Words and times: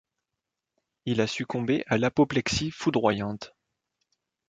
Il 1.05 1.21
a 1.21 1.27
succombé 1.27 1.83
à 1.85 1.99
l’apoplexie 1.99 2.71
foudroyante... 2.71 3.53